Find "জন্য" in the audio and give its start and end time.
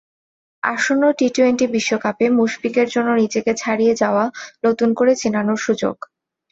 2.89-3.09